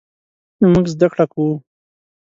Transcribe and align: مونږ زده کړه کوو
مونږ 0.71 0.85
زده 0.93 1.07
کړه 1.13 1.25
کوو 1.31 1.51